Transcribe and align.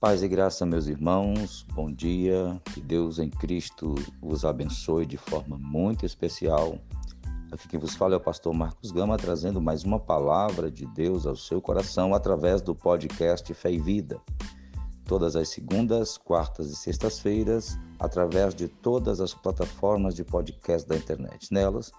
Paz 0.00 0.22
e 0.22 0.28
graça, 0.28 0.64
meus 0.64 0.86
irmãos, 0.86 1.66
bom 1.74 1.90
dia, 1.90 2.62
que 2.72 2.80
Deus 2.80 3.18
em 3.18 3.28
Cristo 3.28 3.96
os 4.22 4.44
abençoe 4.44 5.04
de 5.04 5.16
forma 5.16 5.58
muito 5.58 6.06
especial. 6.06 6.78
Aqui 7.50 7.66
quem 7.66 7.80
vos 7.80 7.96
fala 7.96 8.14
é 8.14 8.16
o 8.16 8.20
pastor 8.20 8.54
Marcos 8.54 8.92
Gama, 8.92 9.16
trazendo 9.16 9.60
mais 9.60 9.82
uma 9.82 9.98
palavra 9.98 10.70
de 10.70 10.86
Deus 10.86 11.26
ao 11.26 11.34
seu 11.34 11.60
coração 11.60 12.14
através 12.14 12.62
do 12.62 12.76
podcast 12.76 13.52
Fé 13.52 13.72
e 13.72 13.80
Vida. 13.80 14.20
Todas 15.04 15.34
as 15.34 15.48
segundas, 15.48 16.16
quartas 16.16 16.70
e 16.70 16.76
sextas-feiras, 16.76 17.76
através 17.98 18.54
de 18.54 18.68
todas 18.68 19.20
as 19.20 19.34
plataformas 19.34 20.14
de 20.14 20.22
podcast 20.22 20.88
da 20.88 20.94
internet. 20.94 21.52
Nelas, 21.52 21.90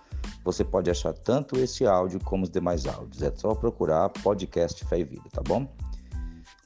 você 0.46 0.64
pode 0.64 0.90
achar 0.90 1.12
tanto 1.12 1.60
esse 1.60 1.86
áudio 1.86 2.22
como 2.24 2.46
os 2.46 2.50
demais 2.50 2.86
áudios. 2.86 3.22
É 3.22 3.36
só 3.36 3.54
procurar 3.54 4.08
podcast 4.08 4.86
Fé 4.86 5.00
e 5.00 5.04
Vida, 5.04 5.26
tá 5.34 5.42
bom? 5.46 5.68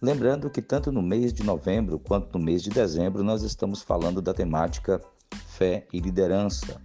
Lembrando 0.03 0.49
que 0.49 0.62
tanto 0.62 0.91
no 0.91 1.02
mês 1.02 1.31
de 1.31 1.43
novembro 1.43 1.98
quanto 1.98 2.38
no 2.38 2.43
mês 2.43 2.62
de 2.62 2.70
dezembro 2.70 3.23
nós 3.23 3.41
estamos 3.41 3.81
falando 3.81 4.21
da 4.21 4.34
temática 4.34 4.99
fé 5.48 5.88
e 5.93 5.99
liderança, 6.02 6.81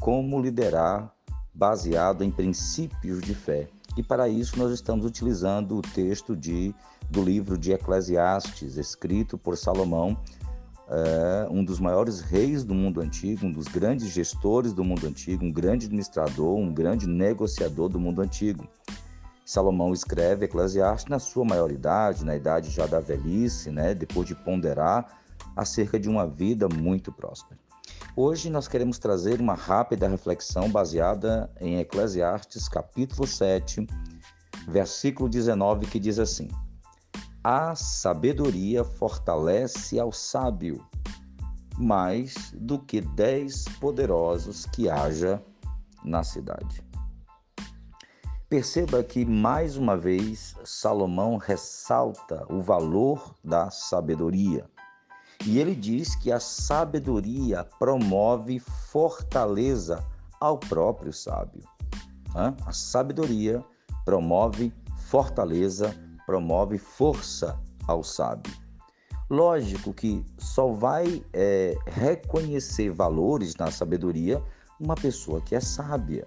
como 0.00 0.40
liderar 0.40 1.14
baseado 1.52 2.24
em 2.24 2.30
princípios 2.30 3.20
de 3.20 3.34
fé. 3.34 3.68
E 3.94 4.02
para 4.02 4.26
isso 4.26 4.58
nós 4.58 4.72
estamos 4.72 5.04
utilizando 5.04 5.76
o 5.76 5.82
texto 5.82 6.34
de, 6.34 6.74
do 7.10 7.22
livro 7.22 7.58
de 7.58 7.72
Eclesiastes, 7.72 8.78
escrito 8.78 9.36
por 9.36 9.58
Salomão, 9.58 10.16
é, 10.88 11.46
um 11.50 11.62
dos 11.62 11.78
maiores 11.78 12.20
reis 12.20 12.64
do 12.64 12.74
mundo 12.74 13.02
antigo, 13.02 13.44
um 13.44 13.52
dos 13.52 13.68
grandes 13.68 14.08
gestores 14.08 14.72
do 14.72 14.82
mundo 14.82 15.06
antigo, 15.06 15.44
um 15.44 15.52
grande 15.52 15.84
administrador, 15.84 16.56
um 16.56 16.72
grande 16.72 17.06
negociador 17.06 17.90
do 17.90 18.00
mundo 18.00 18.22
antigo. 18.22 18.66
Salomão 19.44 19.92
escreve 19.92 20.44
Eclesiastes 20.44 21.10
na 21.10 21.18
sua 21.18 21.44
maioridade, 21.44 22.24
na 22.24 22.36
idade 22.36 22.70
já 22.70 22.86
da 22.86 23.00
velhice, 23.00 23.70
né, 23.70 23.94
depois 23.94 24.26
de 24.26 24.34
ponderar 24.34 25.20
acerca 25.56 25.98
de 25.98 26.08
uma 26.08 26.26
vida 26.26 26.68
muito 26.68 27.10
próspera. 27.10 27.60
Hoje 28.14 28.50
nós 28.50 28.68
queremos 28.68 28.98
trazer 28.98 29.40
uma 29.40 29.54
rápida 29.54 30.06
reflexão 30.06 30.70
baseada 30.70 31.50
em 31.60 31.78
Eclesiastes 31.78 32.68
capítulo 32.68 33.26
7, 33.26 33.86
versículo 34.68 35.28
19, 35.28 35.86
que 35.86 35.98
diz 35.98 36.18
assim: 36.18 36.48
A 37.42 37.74
sabedoria 37.74 38.84
fortalece 38.84 39.98
ao 39.98 40.12
sábio, 40.12 40.84
mais 41.78 42.52
do 42.54 42.78
que 42.78 43.00
dez 43.00 43.64
poderosos 43.80 44.66
que 44.66 44.88
haja 44.88 45.42
na 46.04 46.22
cidade. 46.22 46.84
Perceba 48.52 49.02
que, 49.02 49.24
mais 49.24 49.78
uma 49.78 49.96
vez, 49.96 50.54
Salomão 50.62 51.38
ressalta 51.38 52.44
o 52.52 52.60
valor 52.60 53.34
da 53.42 53.70
sabedoria. 53.70 54.66
E 55.46 55.58
ele 55.58 55.74
diz 55.74 56.14
que 56.14 56.30
a 56.30 56.38
sabedoria 56.38 57.64
promove 57.78 58.58
fortaleza 58.58 60.04
ao 60.38 60.58
próprio 60.58 61.14
sábio. 61.14 61.62
A 62.66 62.72
sabedoria 62.72 63.64
promove 64.04 64.70
fortaleza, 65.06 65.96
promove 66.26 66.76
força 66.76 67.58
ao 67.88 68.04
sábio. 68.04 68.52
Lógico 69.30 69.94
que 69.94 70.22
só 70.36 70.70
vai 70.74 71.24
é, 71.32 71.74
reconhecer 71.86 72.90
valores 72.90 73.56
na 73.56 73.70
sabedoria 73.70 74.42
uma 74.78 74.94
pessoa 74.94 75.40
que 75.40 75.54
é 75.54 75.60
sábia. 75.60 76.22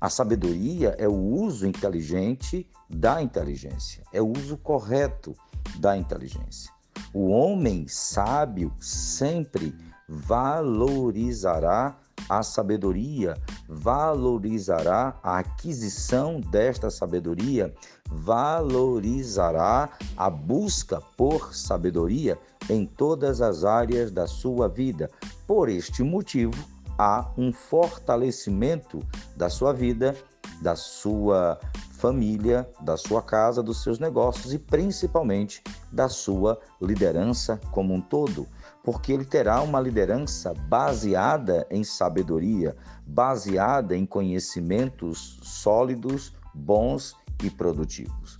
A 0.00 0.08
sabedoria 0.08 0.94
é 0.96 1.08
o 1.08 1.16
uso 1.16 1.66
inteligente 1.66 2.68
da 2.88 3.20
inteligência, 3.20 4.04
é 4.12 4.22
o 4.22 4.30
uso 4.30 4.56
correto 4.56 5.34
da 5.80 5.96
inteligência. 5.96 6.72
O 7.12 7.30
homem 7.30 7.88
sábio 7.88 8.72
sempre 8.80 9.74
valorizará 10.08 11.98
a 12.28 12.42
sabedoria, 12.42 13.34
valorizará 13.68 15.18
a 15.22 15.38
aquisição 15.38 16.40
desta 16.40 16.90
sabedoria, 16.90 17.74
valorizará 18.08 19.90
a 20.16 20.30
busca 20.30 21.00
por 21.16 21.54
sabedoria 21.54 22.38
em 22.70 22.86
todas 22.86 23.40
as 23.40 23.64
áreas 23.64 24.10
da 24.10 24.26
sua 24.26 24.68
vida. 24.68 25.10
Por 25.46 25.68
este 25.68 26.02
motivo, 26.02 26.54
há 26.98 27.30
um 27.38 27.52
fortalecimento 27.52 29.00
da 29.36 29.48
sua 29.48 29.72
vida, 29.72 30.16
da 30.60 30.74
sua 30.74 31.58
família, 31.92 32.68
da 32.80 32.96
sua 32.96 33.22
casa, 33.22 33.62
dos 33.62 33.82
seus 33.82 33.98
negócios 33.98 34.52
e 34.52 34.58
principalmente 34.58 35.62
da 35.90 36.08
sua 36.08 36.60
liderança 36.80 37.60
como 37.72 37.94
um 37.94 38.00
todo, 38.00 38.46
porque 38.84 39.12
ele 39.12 39.24
terá 39.24 39.60
uma 39.62 39.80
liderança 39.80 40.54
baseada 40.68 41.66
em 41.70 41.82
sabedoria, 41.82 42.76
baseada 43.06 43.96
em 43.96 44.06
conhecimentos 44.06 45.40
sólidos, 45.42 46.32
bons 46.54 47.16
e 47.42 47.50
produtivos. 47.50 48.38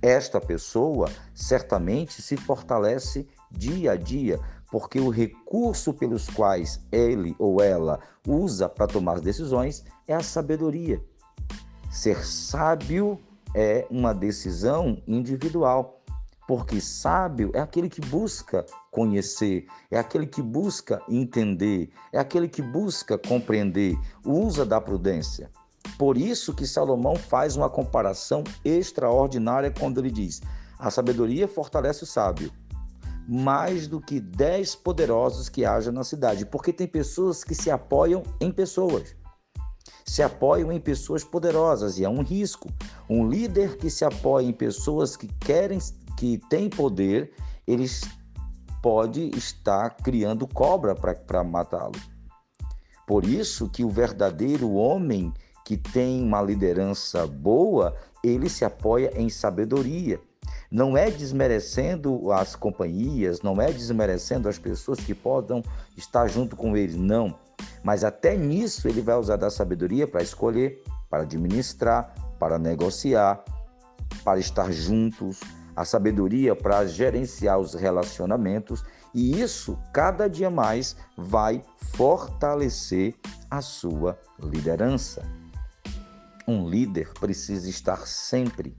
Esta 0.00 0.40
pessoa 0.40 1.10
certamente 1.34 2.20
se 2.20 2.36
fortalece 2.36 3.26
dia 3.50 3.92
a 3.92 3.96
dia 3.96 4.38
porque 4.74 4.98
o 4.98 5.08
recurso 5.08 5.94
pelos 5.94 6.28
quais 6.28 6.80
ele 6.90 7.36
ou 7.38 7.62
ela 7.62 8.00
usa 8.26 8.68
para 8.68 8.88
tomar 8.88 9.20
decisões 9.20 9.84
é 10.08 10.12
a 10.12 10.20
sabedoria. 10.20 11.00
Ser 11.92 12.26
sábio 12.26 13.20
é 13.54 13.86
uma 13.88 14.12
decisão 14.12 15.00
individual, 15.06 16.02
porque 16.48 16.80
sábio 16.80 17.52
é 17.54 17.60
aquele 17.60 17.88
que 17.88 18.00
busca 18.00 18.66
conhecer, 18.90 19.64
é 19.92 19.96
aquele 19.96 20.26
que 20.26 20.42
busca 20.42 21.00
entender, 21.08 21.88
é 22.12 22.18
aquele 22.18 22.48
que 22.48 22.60
busca 22.60 23.16
compreender, 23.16 23.96
usa 24.26 24.66
da 24.66 24.80
prudência. 24.80 25.52
Por 25.96 26.18
isso 26.18 26.52
que 26.52 26.66
Salomão 26.66 27.14
faz 27.14 27.54
uma 27.54 27.70
comparação 27.70 28.42
extraordinária 28.64 29.70
quando 29.70 30.00
ele 30.00 30.10
diz: 30.10 30.42
a 30.76 30.90
sabedoria 30.90 31.46
fortalece 31.46 32.02
o 32.02 32.06
sábio, 32.06 32.50
mais 33.26 33.86
do 33.86 34.00
que 34.00 34.20
dez 34.20 34.74
poderosos 34.74 35.48
que 35.48 35.64
haja 35.64 35.90
na 35.90 36.04
cidade, 36.04 36.44
porque 36.46 36.72
tem 36.72 36.86
pessoas 36.86 37.42
que 37.42 37.54
se 37.54 37.70
apoiam 37.70 38.22
em 38.40 38.50
pessoas. 38.50 39.16
Se 40.04 40.22
apoiam 40.22 40.70
em 40.70 40.80
pessoas 40.80 41.24
poderosas 41.24 41.98
e 41.98 42.04
é 42.04 42.08
um 42.08 42.22
risco. 42.22 42.68
Um 43.08 43.28
líder 43.28 43.76
que 43.78 43.88
se 43.88 44.04
apoia 44.04 44.46
em 44.46 44.52
pessoas 44.52 45.16
que 45.16 45.26
querem, 45.26 45.78
que 46.16 46.38
têm 46.50 46.68
poder, 46.68 47.32
eles 47.66 48.02
pode 48.82 49.30
estar 49.36 49.96
criando 49.96 50.46
cobra 50.46 50.94
para 50.94 51.42
matá-lo. 51.42 51.98
Por 53.06 53.24
isso 53.24 53.68
que 53.68 53.84
o 53.84 53.88
verdadeiro 53.88 54.72
homem 54.74 55.32
que 55.64 55.76
tem 55.76 56.22
uma 56.22 56.42
liderança 56.42 57.26
boa, 57.26 57.96
ele 58.22 58.50
se 58.50 58.64
apoia 58.64 59.10
em 59.16 59.30
sabedoria. 59.30 60.20
Não 60.70 60.96
é 60.96 61.10
desmerecendo 61.10 62.32
as 62.32 62.56
companhias, 62.56 63.42
não 63.42 63.60
é 63.60 63.72
desmerecendo 63.72 64.48
as 64.48 64.58
pessoas 64.58 64.98
que 64.98 65.14
possam 65.14 65.62
estar 65.96 66.26
junto 66.28 66.56
com 66.56 66.76
ele, 66.76 66.98
não. 66.98 67.38
Mas 67.82 68.04
até 68.04 68.36
nisso 68.36 68.88
ele 68.88 69.00
vai 69.00 69.16
usar 69.16 69.36
da 69.36 69.50
sabedoria 69.50 70.06
para 70.06 70.22
escolher, 70.22 70.82
para 71.08 71.22
administrar, 71.22 72.14
para 72.38 72.58
negociar, 72.58 73.44
para 74.24 74.38
estar 74.38 74.72
juntos, 74.72 75.40
a 75.76 75.84
sabedoria 75.84 76.54
para 76.54 76.86
gerenciar 76.86 77.58
os 77.58 77.74
relacionamentos, 77.74 78.84
e 79.12 79.40
isso 79.40 79.78
cada 79.92 80.28
dia 80.28 80.50
mais 80.50 80.96
vai 81.16 81.62
fortalecer 81.94 83.14
a 83.50 83.60
sua 83.60 84.18
liderança. 84.42 85.22
Um 86.46 86.68
líder 86.68 87.12
precisa 87.18 87.68
estar 87.68 88.06
sempre 88.06 88.76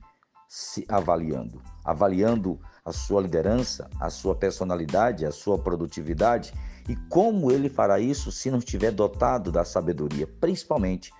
se 0.55 0.85
avaliando, 0.87 1.61
avaliando 1.83 2.57
a 2.85 2.93
sua 2.93 3.21
liderança, 3.21 3.89
a 3.99 4.09
sua 4.09 4.33
personalidade, 4.33 5.25
a 5.25 5.31
sua 5.31 5.59
produtividade 5.59 6.53
e 6.87 6.95
como 7.09 7.51
ele 7.51 7.67
fará 7.67 7.99
isso 7.99 8.31
se 8.31 8.49
não 8.49 8.59
estiver 8.59 8.91
dotado 8.91 9.51
da 9.51 9.65
sabedoria, 9.65 10.25
principalmente, 10.25 11.11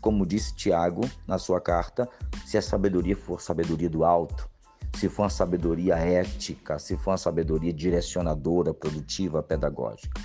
como 0.00 0.24
disse 0.24 0.54
Tiago 0.54 1.00
na 1.26 1.36
sua 1.36 1.60
carta, 1.60 2.08
se 2.46 2.56
a 2.56 2.62
sabedoria 2.62 3.16
for 3.16 3.42
sabedoria 3.42 3.90
do 3.90 4.04
alto, 4.04 4.48
se 4.94 5.08
for 5.08 5.24
uma 5.24 5.30
sabedoria 5.30 5.96
ética, 5.96 6.78
se 6.78 6.96
for 6.96 7.10
uma 7.10 7.18
sabedoria 7.18 7.72
direcionadora, 7.72 8.72
produtiva, 8.72 9.42
pedagógica. 9.42 10.20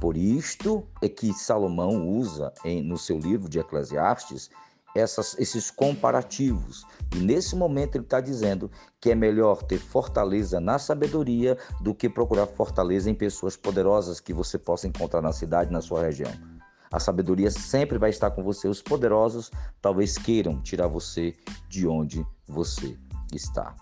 Por 0.00 0.16
isto 0.16 0.88
é 1.02 1.08
que 1.10 1.34
Salomão 1.34 2.08
usa 2.08 2.50
em, 2.64 2.82
no 2.82 2.96
seu 2.96 3.18
livro 3.18 3.46
de 3.46 3.58
Eclesiastes 3.58 4.48
essas, 4.94 5.38
esses 5.38 5.70
comparativos. 5.70 6.84
E 7.14 7.18
nesse 7.18 7.56
momento 7.56 7.96
ele 7.96 8.04
está 8.04 8.20
dizendo 8.20 8.70
que 9.00 9.10
é 9.10 9.14
melhor 9.14 9.62
ter 9.62 9.78
fortaleza 9.78 10.60
na 10.60 10.78
sabedoria 10.78 11.56
do 11.80 11.94
que 11.94 12.08
procurar 12.08 12.46
fortaleza 12.46 13.10
em 13.10 13.14
pessoas 13.14 13.56
poderosas 13.56 14.20
que 14.20 14.32
você 14.32 14.58
possa 14.58 14.86
encontrar 14.86 15.22
na 15.22 15.32
cidade, 15.32 15.72
na 15.72 15.80
sua 15.80 16.02
região. 16.02 16.32
A 16.92 16.98
sabedoria 16.98 17.50
sempre 17.50 17.98
vai 17.98 18.10
estar 18.10 18.32
com 18.32 18.42
você. 18.42 18.66
Os 18.66 18.82
poderosos 18.82 19.50
talvez 19.80 20.18
queiram 20.18 20.60
tirar 20.60 20.88
você 20.88 21.34
de 21.68 21.86
onde 21.86 22.26
você 22.46 22.98
está. 23.32 23.74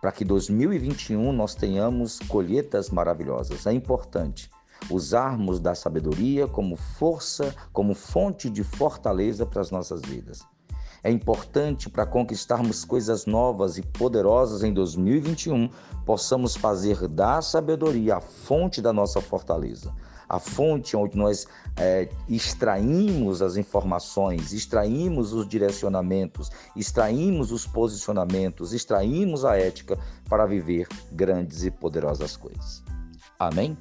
para 0.00 0.10
que 0.10 0.24
2021 0.24 1.32
nós 1.32 1.54
tenhamos 1.54 2.18
colheitas 2.18 2.90
maravilhosas. 2.90 3.64
É 3.68 3.72
importante 3.72 4.50
usarmos 4.92 5.60
da 5.60 5.74
sabedoria 5.74 6.46
como 6.46 6.76
força, 6.76 7.54
como 7.72 7.94
fonte 7.94 8.48
de 8.50 8.62
fortaleza 8.62 9.46
para 9.46 9.60
as 9.60 9.70
nossas 9.70 10.02
vidas. 10.02 10.40
É 11.04 11.10
importante 11.10 11.90
para 11.90 12.06
conquistarmos 12.06 12.84
coisas 12.84 13.26
novas 13.26 13.76
e 13.76 13.82
poderosas 13.82 14.62
em 14.62 14.72
2021, 14.72 15.68
possamos 16.06 16.54
fazer 16.54 17.08
da 17.08 17.42
sabedoria 17.42 18.16
a 18.16 18.20
fonte 18.20 18.80
da 18.80 18.92
nossa 18.92 19.20
fortaleza, 19.20 19.92
a 20.28 20.38
fonte 20.38 20.96
onde 20.96 21.16
nós 21.18 21.48
é, 21.76 22.08
extraímos 22.28 23.42
as 23.42 23.56
informações, 23.56 24.52
extraímos 24.52 25.32
os 25.32 25.48
direcionamentos, 25.48 26.50
extraímos 26.76 27.50
os 27.50 27.66
posicionamentos, 27.66 28.72
extraímos 28.72 29.44
a 29.44 29.56
ética 29.56 29.98
para 30.28 30.46
viver 30.46 30.86
grandes 31.10 31.64
e 31.64 31.70
poderosas 31.70 32.36
coisas. 32.36 32.80
Amém? 33.40 33.76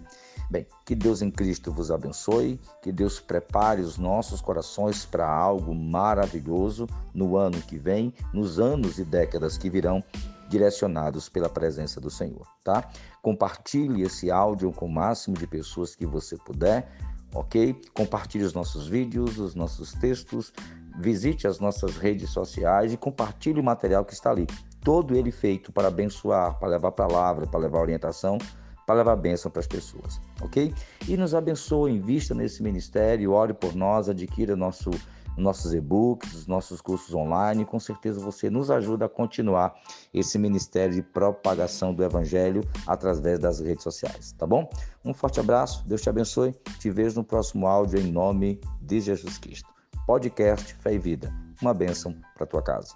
Bem, 0.52 0.68
que 0.86 0.94
Deus 0.94 1.22
em 1.22 1.32
Cristo 1.32 1.72
vos 1.72 1.90
abençoe, 1.90 2.60
que 2.82 2.92
Deus 2.92 3.22
prepare 3.22 3.80
os 3.80 3.98
nossos 3.98 4.42
corações 4.42 5.06
para 5.06 5.26
algo 5.26 5.74
maravilhoso 5.74 6.88
no 7.14 7.38
ano 7.38 7.62
que 7.62 7.78
vem, 7.78 8.14
nos 8.34 8.60
anos 8.60 9.00
e 9.00 9.06
décadas 9.06 9.58
que 9.58 9.70
virão, 9.70 10.04
direcionados 10.50 11.30
pela 11.30 11.48
presença 11.48 12.02
do 12.02 12.10
Senhor, 12.10 12.46
tá? 12.66 12.90
Compartilhe 13.22 14.02
esse 14.02 14.30
áudio 14.30 14.74
com 14.74 14.88
o 14.88 14.92
máximo 14.92 15.38
de 15.38 15.48
pessoas 15.48 15.96
que 15.96 16.06
você 16.06 16.36
puder, 16.36 16.92
ok? 17.34 17.74
Compartilhe 17.94 18.44
os 18.44 18.54
nossos 18.54 18.90
vídeos, 18.90 19.40
os 19.40 19.56
nossos 19.56 19.94
textos, 19.94 20.52
visite 21.00 21.48
as 21.48 21.62
nossas 21.62 21.96
redes 21.96 22.30
sociais 22.30 22.92
e 22.92 22.98
compartilhe 22.98 23.62
o 23.62 23.64
material 23.64 24.04
que 24.04 24.14
está 24.14 24.32
ali. 24.32 24.48
Todo 24.84 25.16
ele 25.16 25.32
feito 25.32 25.72
para 25.72 25.88
abençoar, 25.88 26.60
para 26.60 26.68
levar 26.68 26.92
palavra, 26.92 27.48
para 27.48 27.62
levar 27.62 27.80
orientação 27.80 28.38
para 28.86 28.96
levar 28.96 29.16
bênção 29.16 29.50
para 29.52 29.60
as 29.60 29.68
pessoas, 29.68 30.20
ok? 30.42 30.74
E 31.08 31.18
nos 31.18 31.34
abençoe, 31.34 31.92
invista 31.92 32.34
nesse 32.34 32.62
ministério, 32.64 33.32
ore 33.32 33.54
por 33.54 33.76
nós, 33.76 34.10
adquira 34.10 34.56
nosso, 34.56 34.92
nossos 35.38 35.74
e-books, 35.74 36.34
os 36.34 36.48
nossos 36.48 36.82
cursos 36.82 37.14
online. 37.14 37.66
Com 37.66 37.80
certeza 37.80 38.20
você 38.20 38.50
nos 38.50 38.70
ajuda 38.70 39.06
a 39.06 39.10
continuar 39.10 39.74
esse 40.14 40.38
ministério 40.38 40.96
de 40.96 41.02
propagação 41.02 41.94
do 41.94 42.04
Evangelho 42.04 42.62
através 42.88 43.40
das 43.40 43.60
redes 43.60 43.84
sociais, 43.84 44.34
tá 44.38 44.46
bom? 44.46 44.70
Um 45.04 45.14
forte 45.14 45.40
abraço, 45.40 45.88
Deus 45.88 46.02
te 46.02 46.10
abençoe. 46.10 46.56
Te 46.80 46.90
vejo 46.90 47.18
no 47.18 47.24
próximo 47.24 47.68
áudio 47.68 48.00
em 48.00 48.12
nome 48.12 48.60
de 48.82 49.00
Jesus 49.00 49.38
Cristo. 49.38 49.70
Podcast 50.06 50.74
Fé 50.76 50.94
e 50.94 50.98
Vida. 50.98 51.34
Uma 51.62 51.74
bênção 51.74 52.16
para 52.36 52.48
tua 52.48 52.62
casa. 52.62 52.96